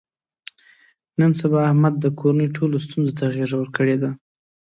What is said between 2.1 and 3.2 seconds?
کورنۍ ټولو ستونزو